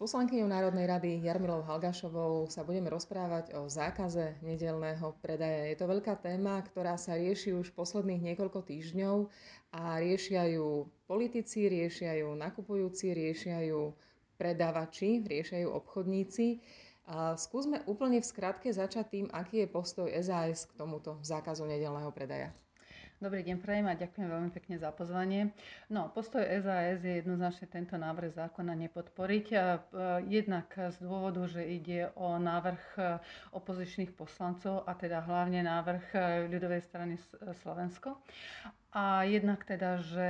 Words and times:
poslankyňou 0.00 0.48
Národnej 0.48 0.88
rady 0.88 1.20
Jarmilou 1.20 1.60
Halgašovou 1.60 2.48
sa 2.48 2.64
budeme 2.64 2.88
rozprávať 2.88 3.52
o 3.60 3.68
zákaze 3.68 4.40
nedelného 4.40 5.12
predaja. 5.20 5.68
Je 5.68 5.76
to 5.76 5.84
veľká 5.84 6.16
téma, 6.24 6.56
ktorá 6.64 6.96
sa 6.96 7.20
rieši 7.20 7.52
už 7.52 7.76
posledných 7.76 8.32
niekoľko 8.32 8.64
týždňov 8.64 9.28
a 9.76 10.00
riešia 10.00 10.56
ju 10.56 10.88
politici, 11.04 11.68
riešia 11.68 12.16
ju 12.24 12.32
nakupujúci, 12.32 13.12
riešia 13.12 13.60
ju 13.68 13.92
predávači, 14.40 15.20
riešia 15.20 15.68
ju 15.68 15.76
obchodníci. 15.76 16.64
A 17.12 17.36
skúsme 17.36 17.84
úplne 17.84 18.24
v 18.24 18.30
skratke 18.32 18.72
začať 18.72 19.04
tým, 19.12 19.26
aký 19.28 19.68
je 19.68 19.68
postoj 19.68 20.08
SAS 20.24 20.64
k 20.64 20.80
tomuto 20.80 21.20
zákazu 21.20 21.68
nedelného 21.68 22.08
predaja. 22.08 22.56
Dobrý 23.20 23.44
deň, 23.44 23.60
prajem 23.60 23.84
a 23.84 23.92
ďakujem 23.92 24.32
veľmi 24.32 24.48
pekne 24.50 24.80
za 24.80 24.88
pozvanie. 24.90 25.52
No, 25.86 26.08
postoj 26.08 26.40
SAS 26.40 27.04
je 27.04 27.20
jednoznačne 27.20 27.68
tento 27.68 27.92
návrh 27.94 28.32
zákona 28.32 28.72
nepodporiť. 28.80 29.46
Jednak 30.24 30.64
z 30.72 30.96
dôvodu, 30.98 31.44
že 31.44 31.60
ide 31.60 32.08
o 32.16 32.40
návrh 32.40 32.80
e, 32.96 33.20
opozičných 33.52 34.16
poslancov 34.16 34.88
a 34.88 34.96
teda 34.96 35.20
hlavne 35.20 35.60
návrh 35.60 36.04
e, 36.08 36.18
ľudovej 36.48 36.80
strany 36.80 37.20
Slovensko. 37.60 38.16
A 38.90 39.22
jednak 39.22 39.62
teda, 39.62 40.02
že 40.02 40.28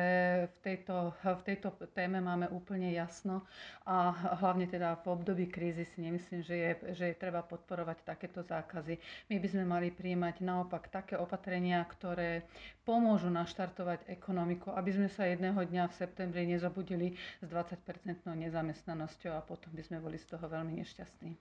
v 0.52 0.58
tejto, 0.60 1.16
v 1.24 1.42
tejto 1.48 1.72
téme 1.96 2.20
máme 2.20 2.44
úplne 2.52 2.92
jasno 2.92 3.40
a 3.88 4.12
hlavne 4.36 4.68
teda 4.68 5.00
v 5.00 5.16
období 5.16 5.48
krízy 5.48 5.88
si 5.88 6.04
nemyslím, 6.04 6.44
že 6.44 6.54
je, 6.60 6.70
že 6.92 7.04
je 7.08 7.16
treba 7.16 7.40
podporovať 7.40 8.04
takéto 8.04 8.44
zákazy. 8.44 9.00
My 9.32 9.40
by 9.40 9.48
sme 9.48 9.64
mali 9.64 9.88
príjmať 9.88 10.44
naopak 10.44 10.92
také 10.92 11.16
opatrenia, 11.16 11.80
ktoré 11.88 12.44
pomôžu 12.84 13.32
naštartovať 13.32 14.04
ekonomiku, 14.12 14.76
aby 14.76 14.92
sme 14.92 15.08
sa 15.08 15.24
jedného 15.24 15.56
dňa 15.56 15.88
v 15.88 15.96
septembri 15.96 16.44
nezabudili 16.44 17.16
s 17.40 17.46
20-percentnou 17.48 18.36
nezamestnanosťou 18.44 19.40
a 19.40 19.40
potom 19.40 19.72
by 19.72 19.88
sme 19.88 20.04
boli 20.04 20.20
z 20.20 20.36
toho 20.36 20.44
veľmi 20.44 20.76
nešťastní. 20.84 21.32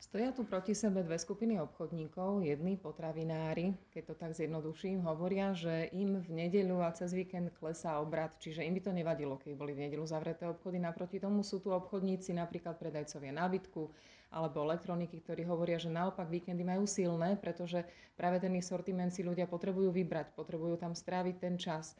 Stoja 0.00 0.32
tu 0.32 0.48
proti 0.48 0.72
sebe 0.72 1.04
dve 1.04 1.20
skupiny 1.20 1.60
obchodníkov. 1.60 2.40
Jedni 2.40 2.80
potravinári, 2.80 3.76
keď 3.92 4.02
to 4.08 4.14
tak 4.16 4.32
zjednoduším, 4.32 5.04
hovoria, 5.04 5.52
že 5.52 5.92
im 5.92 6.24
v 6.24 6.28
nedeľu 6.40 6.80
a 6.80 6.88
cez 6.96 7.12
víkend 7.12 7.52
klesá 7.60 8.00
obrad, 8.00 8.32
čiže 8.40 8.64
im 8.64 8.72
by 8.72 8.80
to 8.80 8.96
nevadilo, 8.96 9.36
keď 9.36 9.60
boli 9.60 9.76
v 9.76 9.84
nedeľu 9.84 10.08
zavreté 10.08 10.48
obchody. 10.48 10.80
Naproti 10.80 11.20
tomu 11.20 11.44
sú 11.44 11.60
tu 11.60 11.68
obchodníci, 11.76 12.32
napríklad 12.32 12.80
predajcovia 12.80 13.28
nábytku 13.44 13.92
alebo 14.32 14.64
elektroniky, 14.64 15.20
ktorí 15.20 15.44
hovoria, 15.44 15.76
že 15.76 15.92
naopak 15.92 16.32
víkendy 16.32 16.64
majú 16.64 16.88
silné, 16.88 17.36
pretože 17.36 17.84
práve 18.16 18.40
ten 18.40 18.56
sortiment 18.64 19.12
si 19.12 19.20
ľudia 19.20 19.44
potrebujú 19.44 19.92
vybrať, 19.92 20.32
potrebujú 20.32 20.80
tam 20.80 20.96
stráviť 20.96 21.36
ten 21.36 21.60
čas. 21.60 21.92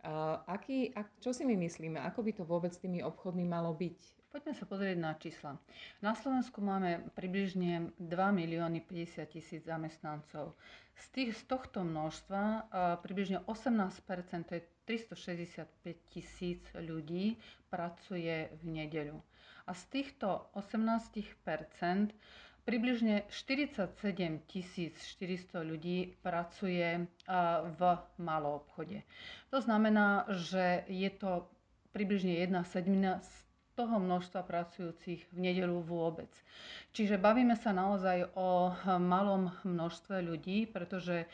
Uh, 0.00 0.40
aký, 0.48 0.88
ak, 0.96 1.20
čo 1.20 1.36
si 1.36 1.44
my 1.44 1.52
myslíme, 1.68 2.00
ako 2.00 2.24
by 2.24 2.32
to 2.32 2.48
vôbec 2.48 2.72
s 2.72 2.80
tými 2.80 3.04
obchodmi 3.04 3.44
malo 3.44 3.76
byť? 3.76 4.21
Poďme 4.32 4.56
sa 4.56 4.64
pozrieť 4.64 4.96
na 4.96 5.12
čísla. 5.12 5.60
Na 6.00 6.16
Slovensku 6.16 6.64
máme 6.64 7.04
približne 7.12 7.92
2 8.00 8.08
milióny 8.32 8.80
50 8.80 9.28
tisíc 9.28 9.60
zamestnancov. 9.68 10.56
Z, 10.96 11.04
tých, 11.12 11.30
z 11.36 11.42
tohto 11.52 11.84
množstva 11.84 12.72
približne 13.04 13.44
18 13.44 14.48
to 14.48 14.52
je 14.56 14.62
365 14.88 15.68
tisíc 16.08 16.64
ľudí, 16.72 17.36
pracuje 17.68 18.48
v 18.56 18.62
nedeľu. 18.64 19.20
A 19.68 19.76
z 19.76 19.82
týchto 19.92 20.48
18% 20.56 22.16
približne 22.64 23.28
47 23.28 24.00
400 24.48 25.60
ľudí 25.60 26.16
pracuje 26.24 27.04
v 27.68 27.80
malom 28.16 28.64
obchode. 28.64 29.04
To 29.52 29.60
znamená, 29.60 30.24
že 30.32 30.88
je 30.88 31.10
to 31.12 31.52
približne 31.92 32.32
jedna 32.32 32.64
sedmina 32.64 33.20
z 33.20 33.51
toho 33.72 33.96
množstva 33.96 34.44
pracujúcich 34.44 35.24
v 35.32 35.38
nedelu 35.38 35.80
vôbec. 35.80 36.28
Čiže 36.92 37.16
bavíme 37.16 37.56
sa 37.56 37.72
naozaj 37.72 38.36
o 38.36 38.76
malom 39.00 39.48
množstve 39.64 40.20
ľudí, 40.20 40.68
pretože 40.68 41.24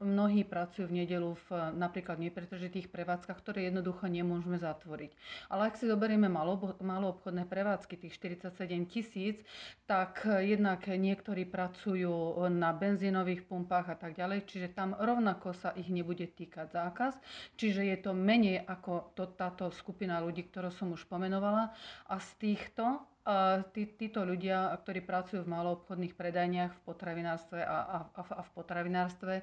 mnohí 0.00 0.40
pracujú 0.40 0.88
v 0.88 1.04
nedelu 1.04 1.36
v 1.48 1.76
napríklad 1.76 2.16
nepretržitých 2.16 2.88
prevádzkach, 2.88 3.36
ktoré 3.36 3.68
jednoducho 3.68 4.08
nemôžeme 4.08 4.56
zatvoriť. 4.56 5.12
Ale 5.52 5.68
ak 5.68 5.76
si 5.76 5.84
zoberieme 5.84 6.32
malo, 6.32 6.56
malo 6.80 7.12
obchodné 7.12 7.44
prevádzky, 7.44 8.08
tých 8.08 8.16
47 8.16 8.88
tisíc, 8.88 9.36
tak 9.84 10.24
jednak 10.24 10.88
niektorí 10.88 11.44
pracujú 11.44 12.48
na 12.48 12.72
benzínových 12.72 13.44
pumpách 13.44 13.92
a 13.92 13.96
tak 14.00 14.16
ďalej, 14.16 14.48
čiže 14.48 14.72
tam 14.72 14.96
rovnako 14.96 15.52
sa 15.52 15.76
ich 15.76 15.92
nebude 15.92 16.24
týkať 16.24 16.72
zákaz. 16.72 17.20
Čiže 17.60 17.84
je 17.84 17.96
to 18.00 18.16
menej 18.16 18.64
ako 18.64 19.12
to, 19.12 19.28
táto 19.28 19.68
skupina 19.76 20.24
ľudí, 20.24 20.48
ktorú 20.48 20.72
som 20.72 20.88
už 20.96 21.04
pomenovala. 21.04 21.76
A 22.10 22.18
z 22.18 22.30
týchto 22.38 23.02
tí, 23.70 23.86
títo 23.86 24.26
ľudia, 24.26 24.74
ktorí 24.82 25.00
pracujú 25.06 25.46
v 25.46 25.52
maloobchodných 25.54 26.14
predajniach 26.18 26.74
v 26.74 26.80
potravinárstve 26.82 27.62
a, 27.62 28.06
a, 28.10 28.22
a 28.22 28.42
v 28.42 28.50
potravinárstve, 28.50 29.34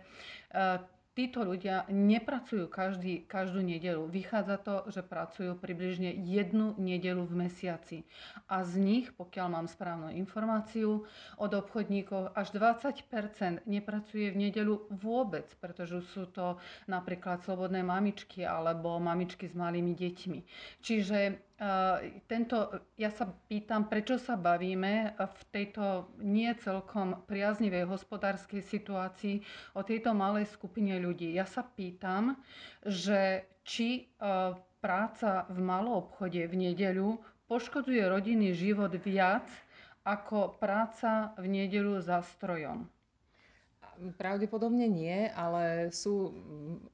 títo 1.19 1.43
ľudia 1.43 1.83
nepracujú 1.91 2.71
každý, 2.71 3.27
každú 3.27 3.59
nedelu. 3.59 4.07
Vychádza 4.07 4.55
to, 4.61 4.75
že 4.87 5.03
pracujú 5.03 5.51
približne 5.59 6.15
jednu 6.15 6.79
nedelu 6.79 7.19
v 7.27 7.47
mesiaci. 7.47 8.07
A 8.47 8.63
z 8.63 8.79
nich, 8.79 9.11
pokiaľ 9.19 9.47
mám 9.51 9.67
správnu 9.67 10.15
informáciu 10.15 11.03
od 11.35 11.51
obchodníkov, 11.51 12.31
až 12.39 12.55
20% 12.55 13.67
nepracuje 13.67 14.31
v 14.31 14.47
nedelu 14.47 14.87
vôbec, 14.95 15.47
pretože 15.59 16.07
sú 16.15 16.23
to 16.31 16.55
napríklad 16.87 17.43
slobodné 17.43 17.83
mamičky 17.83 18.47
alebo 18.47 18.95
mamičky 19.03 19.51
s 19.51 19.55
malými 19.59 19.91
deťmi. 19.99 20.39
Čiže 20.79 21.48
tento, 22.31 22.71
ja 22.95 23.11
sa 23.11 23.27
pýtam, 23.51 23.91
prečo 23.91 24.15
sa 24.15 24.39
bavíme 24.39 25.11
v 25.19 25.41
tejto 25.51 26.07
nie 26.23 26.47
celkom 26.55 27.27
priaznivej 27.27 27.83
hospodárskej 27.83 28.63
situácii 28.63 29.43
o 29.75 29.83
tejto 29.83 30.15
malej 30.15 30.47
skupine 30.47 30.95
ľudí. 31.03 31.35
Ja 31.35 31.43
sa 31.43 31.67
pýtam, 31.67 32.39
že 32.87 33.43
či 33.67 34.07
práca 34.79 35.51
v 35.51 35.59
malom 35.59 36.07
obchode 36.07 36.47
v 36.47 36.55
nedeľu 36.55 37.19
poškodzuje 37.51 38.07
rodinný 38.07 38.55
život 38.55 38.95
viac 39.03 39.45
ako 40.07 40.55
práca 40.63 41.35
v 41.35 41.45
nedeľu 41.59 41.99
za 41.99 42.23
strojom. 42.23 42.87
Pravdepodobne 43.99 44.87
nie, 44.87 45.27
ale 45.35 45.91
sú 45.91 46.31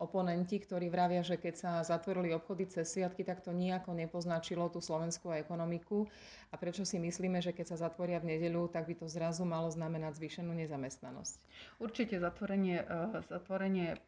oponenti, 0.02 0.58
ktorí 0.58 0.90
vravia, 0.90 1.22
že 1.22 1.38
keď 1.38 1.54
sa 1.54 1.72
zatvorili 1.86 2.34
obchody 2.34 2.66
cez 2.66 2.90
sviatky, 2.90 3.22
tak 3.22 3.46
to 3.46 3.54
nejako 3.54 3.94
nepoznačilo 3.94 4.66
tú 4.74 4.82
slovenskú 4.82 5.30
ekonomiku. 5.30 6.10
A 6.50 6.58
prečo 6.58 6.82
si 6.82 6.98
myslíme, 6.98 7.46
že 7.46 7.54
keď 7.54 7.76
sa 7.76 7.88
zatvoria 7.90 8.18
v 8.18 8.34
nedeľu, 8.34 8.74
tak 8.74 8.90
by 8.90 8.98
to 8.98 9.06
zrazu 9.06 9.46
malo 9.46 9.70
znamenať 9.70 10.18
zvýšenú 10.18 10.50
nezamestnanosť? 10.56 11.36
Určite 11.78 12.18
zatvorenie, 12.18 12.82
e, 12.82 13.22
zatvorenie 13.30 14.02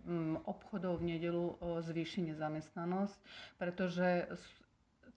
obchodov 0.49 0.97
v 0.97 1.17
nedeľu 1.17 1.45
e, 1.45 1.53
zvýši 1.85 2.33
nezamestnanosť, 2.33 3.17
pretože 3.61 4.25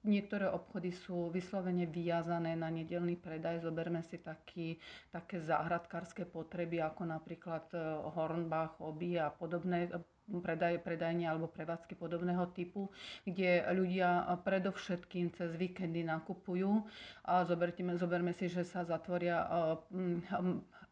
Niektoré 0.00 0.48
obchody 0.48 0.96
sú 0.96 1.28
vyslovene 1.28 1.84
vyjazané 1.84 2.56
na 2.56 2.72
nedelný 2.72 3.20
predaj. 3.20 3.60
Zoberme 3.60 4.00
si 4.08 4.16
taký, 4.16 4.80
také 5.12 5.44
záhradkárske 5.44 6.24
potreby, 6.24 6.80
ako 6.80 7.04
napríklad 7.04 7.68
e, 7.76 7.78
Hornbach, 8.16 8.80
Oby 8.80 9.20
a 9.20 9.28
podobné 9.28 9.92
e, 9.92 10.00
predaj, 10.40 10.80
predajne 10.80 11.28
alebo 11.28 11.52
prevádzky 11.52 12.00
podobného 12.00 12.48
typu, 12.56 12.88
kde 13.28 13.60
ľudia 13.76 14.24
predovšetkým 14.40 15.36
cez 15.36 15.52
víkendy 15.60 16.00
nakupujú. 16.00 16.80
A 17.28 17.44
zoberme, 17.44 17.92
zoberme 18.00 18.32
si, 18.32 18.48
že 18.48 18.64
sa 18.64 18.88
zatvoria 18.88 19.44
e, 19.44 19.48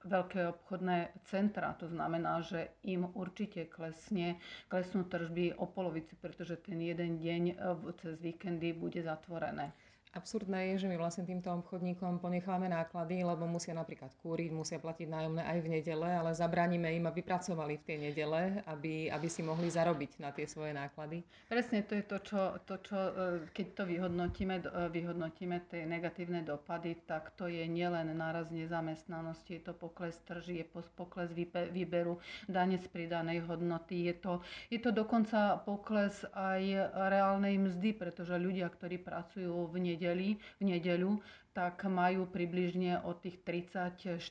veľké 0.04 0.46
obchodné 0.48 1.10
centra. 1.26 1.74
To 1.82 1.90
znamená, 1.90 2.42
že 2.46 2.70
im 2.86 3.10
určite 3.14 3.66
klesne, 3.66 4.38
klesnú 4.70 5.02
tržby 5.04 5.58
o 5.58 5.66
polovici, 5.66 6.14
pretože 6.14 6.60
ten 6.62 6.78
jeden 6.78 7.18
deň 7.18 7.42
e, 7.48 7.54
cez 7.98 8.14
víkendy 8.20 8.72
bude 8.72 9.02
zatvorené. 9.02 9.74
Absurdné 10.18 10.74
je, 10.74 10.82
že 10.82 10.90
my 10.90 10.98
vlastne 10.98 11.22
týmto 11.22 11.46
obchodníkom 11.46 12.18
ponechávame 12.18 12.66
náklady, 12.66 13.22
lebo 13.22 13.46
musia 13.46 13.70
napríklad 13.70 14.10
kúriť, 14.18 14.50
musia 14.50 14.82
platiť 14.82 15.06
nájomné 15.06 15.46
aj 15.46 15.58
v 15.62 15.70
nedele, 15.78 16.10
ale 16.10 16.34
zabránime 16.34 16.90
im, 16.90 17.06
aby 17.06 17.22
pracovali 17.22 17.78
v 17.78 17.86
tej 17.86 17.96
nedele, 18.10 18.66
aby, 18.66 19.06
aby 19.14 19.28
si 19.30 19.46
mohli 19.46 19.70
zarobiť 19.70 20.18
na 20.18 20.34
tie 20.34 20.50
svoje 20.50 20.74
náklady. 20.74 21.22
Presne 21.46 21.86
to 21.86 21.94
je 21.94 22.02
to, 22.02 22.18
čo, 22.18 22.40
to, 22.66 22.74
čo 22.82 22.98
e, 22.98 23.12
keď 23.54 23.66
to 23.78 23.82
vyhodnotíme, 23.86 24.58
e, 24.58 24.90
vyhodnotíme 24.90 25.62
tie 25.70 25.86
negatívne 25.86 26.42
dopady, 26.42 26.98
tak 27.06 27.30
to 27.38 27.46
je 27.46 27.62
nielen 27.70 28.10
náraz 28.18 28.50
nezamestnanosti, 28.50 29.62
je 29.62 29.70
to 29.70 29.72
pokles 29.78 30.18
trží, 30.26 30.60
je 30.60 30.66
pokles 30.98 31.30
výberu 31.70 32.18
dane 32.50 32.74
z 32.74 32.86
pridanej 32.90 33.46
hodnoty, 33.46 34.10
je 34.10 34.14
to, 34.18 34.32
je 34.66 34.82
to 34.82 34.90
dokonca 34.90 35.62
pokles 35.62 36.26
aj 36.34 36.90
reálnej 37.06 37.54
mzdy, 37.54 37.94
pretože 37.94 38.34
ľudia, 38.34 38.66
ktorí 38.66 38.98
pracujú 38.98 39.70
v 39.70 39.76
nedele, 39.78 40.07
nedeli, 40.08 40.28
v 40.56 40.64
nedeľu, 40.64 41.12
tak 41.50 41.82
majú 41.84 42.24
približne 42.24 43.02
od 43.02 43.18
tých 43.18 43.42
30-40 43.42 44.22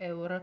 eur 0.00 0.30
e, 0.32 0.42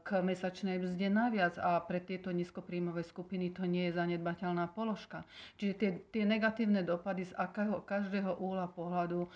k 0.00 0.08
mesačnej 0.18 0.80
mzde 0.80 1.06
naviac 1.06 1.54
a 1.60 1.78
pre 1.78 2.00
tieto 2.00 2.32
nízkopríjmové 2.32 3.04
skupiny 3.04 3.52
to 3.52 3.62
nie 3.62 3.86
je 3.86 3.94
zanedbateľná 3.94 4.72
položka. 4.72 5.20
Čiže 5.54 5.74
tie, 5.76 5.90
tie 6.10 6.24
negatívne 6.24 6.80
dopady 6.80 7.28
z 7.28 7.36
akého, 7.36 7.84
každého 7.84 8.40
úhla 8.40 8.66
pohľadu 8.68 9.28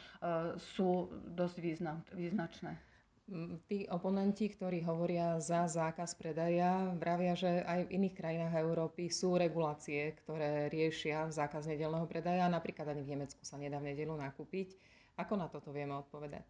sú 0.72 1.06
dosť 1.28 1.56
význam, 1.60 2.00
význačné. 2.10 2.72
Tí 3.64 3.88
oponenti, 3.88 4.52
ktorí 4.52 4.84
hovoria 4.84 5.40
za 5.40 5.64
zákaz 5.64 6.12
predaja, 6.12 6.92
vravia, 6.92 7.32
že 7.32 7.64
aj 7.64 7.88
v 7.88 7.92
iných 7.96 8.14
krajinách 8.20 8.60
Európy 8.60 9.08
sú 9.08 9.40
regulácie, 9.40 10.12
ktoré 10.20 10.68
riešia 10.68 11.32
zákaz 11.32 11.64
nedelného 11.64 12.04
predaja. 12.04 12.44
Napríklad 12.52 12.92
ani 12.92 13.00
v 13.00 13.16
Nemecku 13.16 13.40
sa 13.40 13.56
nedá 13.56 13.80
v 13.80 13.96
nedelu 13.96 14.12
nakúpiť. 14.12 14.76
Ako 15.16 15.40
na 15.40 15.48
toto 15.48 15.72
vieme 15.72 15.96
odpovedať? 15.96 16.44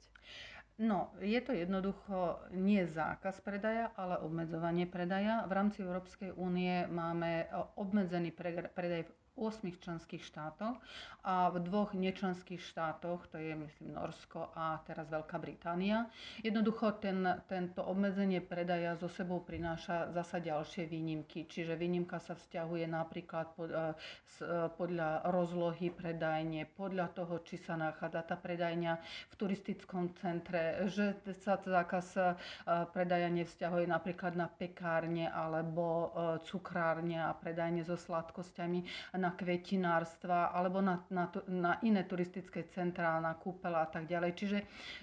No, 0.74 1.14
je 1.22 1.38
to 1.38 1.54
jednoducho 1.54 2.42
nie 2.50 2.82
zákaz 2.82 3.38
predaja, 3.46 3.94
ale 3.94 4.18
obmedzovanie 4.18 4.90
predaja. 4.90 5.46
V 5.46 5.54
rámci 5.54 5.86
Európskej 5.86 6.34
únie 6.34 6.90
máme 6.90 7.46
obmedzený 7.78 8.34
predaj 8.74 9.06
8 9.34 9.66
členských 9.82 10.22
štátoch 10.22 10.78
a 11.24 11.48
v 11.50 11.58
dvoch 11.64 11.96
nečlenských 11.96 12.60
štátoch, 12.60 13.26
to 13.32 13.40
je 13.40 13.56
myslím 13.56 13.96
Norsko 13.96 14.52
a 14.54 14.78
teraz 14.84 15.08
Veľká 15.08 15.40
Británia. 15.40 16.06
Jednoducho 16.44 17.00
ten, 17.00 17.24
tento 17.48 17.80
obmedzenie 17.80 18.38
predaja 18.38 18.94
zo 18.94 19.08
sebou 19.08 19.40
prináša 19.40 20.12
zasa 20.12 20.38
ďalšie 20.38 20.84
výnimky, 20.84 21.48
čiže 21.48 21.74
výnimka 21.74 22.20
sa 22.20 22.36
vzťahuje 22.36 22.84
napríklad 22.86 23.46
pod, 23.56 23.72
e, 23.72 23.74
e, 23.74 24.68
podľa 24.76 25.24
rozlohy 25.32 25.90
predajne, 25.90 26.68
podľa 26.70 27.10
toho, 27.16 27.40
či 27.42 27.56
sa 27.56 27.74
nachádza 27.74 28.22
tá 28.22 28.36
predajňa 28.36 28.92
v 29.02 29.34
turistickom 29.34 30.12
centre, 30.20 30.84
že 30.86 31.16
sa 31.40 31.56
zákaz 31.56 32.06
e, 32.14 32.22
predaja 32.92 33.32
nevzťahuje 33.32 33.88
napríklad 33.88 34.36
na 34.36 34.46
pekárne 34.46 35.26
alebo 35.26 36.12
cukrárne 36.44 37.16
a 37.18 37.32
predajne 37.32 37.82
so 37.82 37.96
sladkosťami 37.96 38.84
na 39.24 39.32
kvetinárstva 39.32 40.52
alebo 40.52 40.84
na, 40.84 41.00
na, 41.08 41.32
na 41.48 41.72
iné 41.80 42.04
turistické 42.04 42.68
centrá, 42.76 43.16
na 43.24 43.32
kúpela 43.32 43.80
a 43.80 43.88
tak 43.88 44.04
ďalej. 44.04 44.30
Čiže 44.36 44.58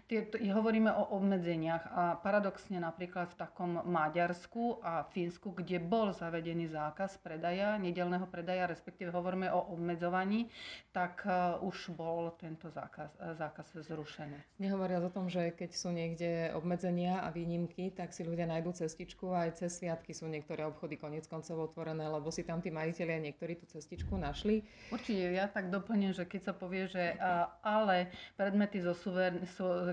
tie, 0.05 0.29
hovoríme 0.53 0.93
o 0.93 1.17
obmedzeniach 1.17 1.83
a 1.89 2.03
paradoxne 2.21 2.77
napríklad 2.77 3.33
v 3.33 3.39
takom 3.41 3.81
Maďarsku 3.81 4.85
a 4.85 5.09
Fínsku, 5.09 5.57
kde 5.57 5.81
bol 5.81 6.13
zavedený 6.13 6.69
zákaz 6.69 7.17
predaja, 7.25 7.81
nedelného 7.81 8.29
predaja, 8.29 8.69
respektíve 8.69 9.09
hovoríme 9.09 9.49
o 9.49 9.73
obmedzovaní, 9.73 10.53
tak 10.93 11.25
uh, 11.25 11.57
už 11.65 11.97
bol 11.97 12.37
tento 12.37 12.69
zákaz, 12.69 13.09
uh, 13.17 13.33
zákaz 13.33 13.81
zrušený. 13.81 14.61
Nehovoria 14.61 15.01
o 15.01 15.09
tom, 15.09 15.25
že 15.25 15.49
keď 15.57 15.71
sú 15.73 15.89
niekde 15.89 16.53
obmedzenia 16.53 17.25
a 17.25 17.33
výnimky, 17.33 17.89
tak 17.89 18.13
si 18.13 18.21
ľudia 18.21 18.45
nájdú 18.45 18.75
cestičku 18.75 19.33
aj 19.33 19.63
cez 19.63 19.81
sviatky 19.81 20.11
sú 20.11 20.27
niektoré 20.27 20.67
obchody 20.67 20.99
konec 20.99 21.25
koncov 21.25 21.71
otvorené, 21.71 22.05
lebo 22.05 22.27
si 22.29 22.43
tam 22.43 22.59
tí 22.59 22.69
majiteľia 22.69 23.31
niektorí 23.31 23.55
tú 23.57 23.65
cestičku 23.71 24.10
trošku 24.11 24.19
našli. 24.19 24.67
Určite, 24.91 25.31
ja 25.31 25.47
tak 25.47 25.71
doplním, 25.71 26.11
že 26.11 26.27
keď 26.27 26.41
sa 26.43 26.53
povie, 26.53 26.91
že 26.91 27.15
ale 27.63 28.11
predmety 28.35 28.83
zo 28.83 28.91
suver, 28.91 29.39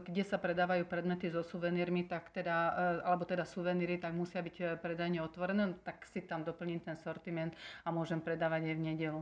kde 0.03 0.25
sa 0.26 0.43
predávajú 0.43 0.91
predmety 0.91 1.31
so 1.31 1.47
suvenírmi, 1.47 2.11
tak 2.11 2.35
teda, 2.35 2.75
alebo 3.06 3.23
teda 3.23 3.47
suveníry, 3.47 4.03
tak 4.03 4.19
musia 4.19 4.43
byť 4.43 4.56
e, 4.59 4.65
predajne 4.82 5.23
otvorené, 5.23 5.79
tak 5.87 6.03
si 6.11 6.26
tam 6.26 6.43
doplním 6.43 6.82
ten 6.82 6.99
sortiment 6.99 7.55
a 7.87 7.94
môžem 7.94 8.19
predávať 8.19 8.75
aj 8.75 8.75
v 8.75 8.82
nedelu. 8.91 9.20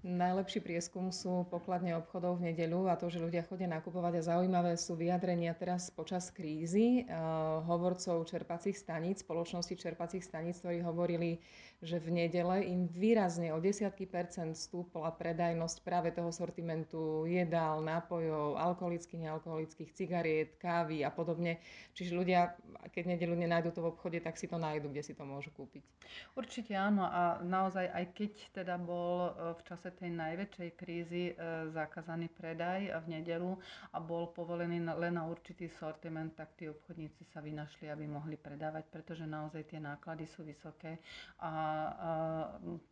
Najlepší 0.00 0.64
prieskum 0.64 1.12
sú 1.12 1.44
pokladne 1.52 1.92
obchodov 1.92 2.40
v 2.40 2.48
nedeľu 2.48 2.88
a 2.88 2.96
to, 2.96 3.12
že 3.12 3.20
ľudia 3.20 3.44
chodia 3.44 3.68
nakupovať 3.68 4.16
a 4.16 4.26
zaujímavé 4.32 4.72
sú 4.80 4.96
vyjadrenia 4.96 5.52
teraz 5.52 5.92
počas 5.92 6.32
krízy 6.32 7.04
uh, 7.04 7.60
hovorcov 7.68 8.24
čerpacích 8.24 8.80
staníc, 8.80 9.20
spoločnosti 9.20 9.76
čerpacích 9.76 10.24
staníc, 10.24 10.64
ktorí 10.64 10.80
hovorili, 10.80 11.36
že 11.84 12.00
v 12.00 12.16
nedele 12.16 12.64
im 12.64 12.88
výrazne 12.88 13.52
o 13.52 13.60
desiatky 13.60 14.08
percent 14.08 14.56
stúpla 14.56 15.12
predajnosť 15.12 15.76
práve 15.84 16.16
toho 16.16 16.32
sortimentu 16.32 17.28
jedál, 17.28 17.84
nápojov, 17.84 18.56
alkoholických, 18.56 19.28
nealkoholických, 19.28 19.92
cigariet, 19.92 20.56
kávy 20.56 21.04
a 21.04 21.12
podobne. 21.12 21.60
Čiže 21.92 22.16
ľudia, 22.16 22.56
keď 22.88 23.16
nedelu 23.16 23.36
nenájdu 23.36 23.76
to 23.76 23.84
v 23.84 23.92
obchode, 23.92 24.16
tak 24.24 24.40
si 24.40 24.48
to 24.48 24.56
nájdu, 24.56 24.88
kde 24.88 25.04
si 25.04 25.12
to 25.12 25.28
môžu 25.28 25.52
kúpiť. 25.52 25.84
Určite 26.32 26.72
áno 26.72 27.04
a 27.04 27.36
naozaj 27.44 27.84
aj 27.84 28.04
keď 28.16 28.32
teda 28.56 28.80
bol 28.80 29.28
e, 29.28 29.56
v 29.56 29.60
čase 29.68 29.89
tej 29.92 30.10
najväčšej 30.12 30.70
krízy 30.74 31.24
e, 31.30 31.34
zakázaný 31.70 32.30
predaj 32.30 32.90
v 33.02 33.06
nedelu 33.18 33.58
a 33.90 33.98
bol 33.98 34.30
povolený 34.30 34.82
len 34.84 35.14
na 35.14 35.26
určitý 35.26 35.66
sortiment, 35.68 36.30
tak 36.34 36.54
tí 36.54 36.66
obchodníci 36.66 37.26
sa 37.30 37.38
vynašli, 37.38 37.88
aby 37.88 38.06
mohli 38.06 38.34
predávať, 38.34 38.86
pretože 38.88 39.24
naozaj 39.24 39.66
tie 39.66 39.80
náklady 39.80 40.24
sú 40.26 40.42
vysoké 40.42 40.98
a 41.40 41.52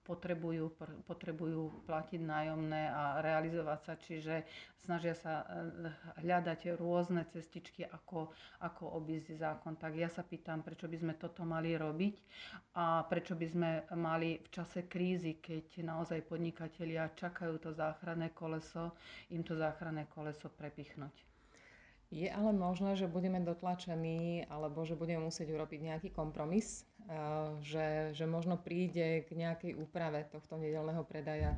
potrebujú, 0.02 0.72
potrebujú 1.04 1.84
platiť 1.84 2.20
nájomné 2.20 2.82
a 2.88 3.20
realizovať 3.20 3.80
sa, 3.84 3.94
čiže 3.96 4.34
snažia 4.78 5.12
sa 5.12 5.44
e, 5.44 5.46
hľadať 6.24 6.80
rôzne 6.80 7.28
cestičky, 7.28 7.84
ako, 7.84 8.32
ako 8.64 8.96
obísť 8.96 9.36
zákon. 9.36 9.76
Tak 9.76 9.92
ja 9.92 10.08
sa 10.08 10.24
pýtam, 10.24 10.64
prečo 10.64 10.88
by 10.88 10.96
sme 10.96 11.14
toto 11.20 11.44
mali 11.44 11.76
robiť 11.76 12.16
a 12.72 13.04
prečo 13.04 13.36
by 13.36 13.46
sme 13.46 13.70
mali 13.92 14.40
v 14.40 14.48
čase 14.48 14.88
krízy, 14.88 15.36
keď 15.38 15.84
naozaj 15.84 16.24
podnikatelia 16.88 17.12
čakajú 17.20 17.54
to 17.60 17.70
záchranné 17.76 18.32
koleso, 18.32 18.96
im 19.28 19.44
to 19.44 19.52
záchranné 19.52 20.08
koleso 20.08 20.48
prepichnúť. 20.48 21.12
Je 22.08 22.24
ale 22.24 22.56
možné, 22.56 22.96
že 22.96 23.04
budeme 23.04 23.44
dotlačení 23.44 24.48
alebo 24.48 24.88
že 24.88 24.96
budeme 24.96 25.28
musieť 25.28 25.52
urobiť 25.52 25.80
nejaký 25.84 26.08
kompromis 26.16 26.88
že, 27.64 28.12
že 28.12 28.24
možno 28.28 28.60
príde 28.60 29.24
k 29.24 29.32
nejakej 29.32 29.76
úprave 29.80 30.28
tohto 30.28 30.60
nedelného 30.60 31.04
predaja. 31.04 31.56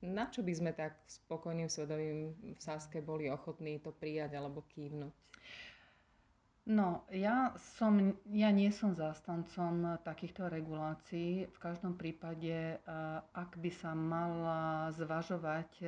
Na 0.00 0.28
čo 0.32 0.40
by 0.40 0.52
sme 0.56 0.72
tak 0.72 0.96
spokojným 1.04 1.68
svedomím 1.68 2.32
v 2.36 2.60
Sáske 2.60 3.04
boli 3.04 3.28
ochotní 3.28 3.80
to 3.80 3.92
prijať 3.92 4.36
alebo 4.36 4.64
kývnuť? 4.72 5.12
No, 6.70 7.02
ja, 7.10 7.50
som, 7.74 7.98
ja 8.30 8.46
nie 8.54 8.70
som 8.70 8.94
zástancom 8.94 9.98
takýchto 10.06 10.46
regulácií. 10.46 11.50
V 11.50 11.58
každom 11.58 11.98
prípade, 11.98 12.78
ak 13.34 13.58
by 13.58 13.70
sa 13.74 13.90
mala 13.90 14.86
zvažovať 14.94 15.66
e, 15.80 15.86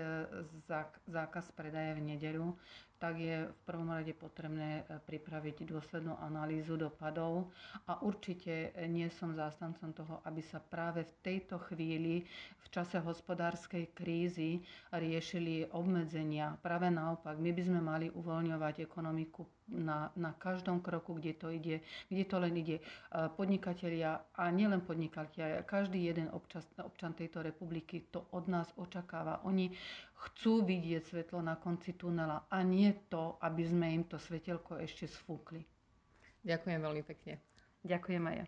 zákaz 1.07 1.55
predaja 1.55 1.95
v 1.95 2.03
nedeľu, 2.11 2.59
tak 3.03 3.19
je 3.19 3.51
v 3.51 3.61
prvom 3.67 3.91
rade 3.91 4.15
potrebné 4.15 4.87
e, 4.87 5.03
pripraviť 5.03 5.67
dôslednú 5.67 6.15
analýzu 6.23 6.79
dopadov 6.79 7.51
a 7.91 7.99
určite 7.99 8.71
nie 8.87 9.11
som 9.11 9.35
zástancom 9.35 9.91
toho, 9.91 10.23
aby 10.23 10.39
sa 10.39 10.63
práve 10.63 11.03
v 11.03 11.15
tejto 11.27 11.59
chvíli 11.67 12.23
v 12.63 12.67
čase 12.71 13.03
hospodárskej 13.03 13.91
krízy 13.91 14.63
riešili 14.95 15.67
obmedzenia. 15.75 16.55
Práve 16.63 16.95
naopak, 16.95 17.43
my 17.43 17.51
by 17.51 17.63
sme 17.67 17.81
mali 17.83 18.07
uvoľňovať 18.15 18.87
ekonomiku 18.87 19.43
na, 19.67 20.15
na 20.15 20.31
každom 20.39 20.79
kroku, 20.79 21.19
kde 21.19 21.33
to 21.35 21.49
ide, 21.51 21.83
kde 22.07 22.25
to 22.29 22.37
len 22.39 22.55
ide. 22.55 22.79
E, 22.79 22.83
podnikatelia 23.35 24.31
a 24.39 24.47
nielen 24.55 24.79
podnikatelia, 24.87 25.67
každý 25.67 26.07
jeden 26.07 26.31
občas, 26.31 26.63
občan 26.79 27.19
tejto 27.19 27.43
republiky 27.43 28.07
to 28.15 28.31
od 28.31 28.47
nás 28.47 28.71
očakáva. 28.79 29.43
Oni 29.43 29.75
chcú 30.23 30.63
vidieť 30.63 31.03
svetlo 31.03 31.43
na 31.43 31.57
konci 31.57 31.93
tunela 31.93 32.47
a 32.47 32.63
nie 32.63 32.93
to, 33.09 33.37
aby 33.41 33.63
sme 33.65 33.87
im 33.91 34.05
to 34.07 34.17
svetelko 34.17 34.79
ešte 34.79 35.07
sfúkli. 35.07 35.65
Ďakujem 36.43 36.79
veľmi 36.79 37.03
pekne. 37.03 37.39
Ďakujem 37.83 38.23
aj 38.23 38.37
ja. 38.39 38.47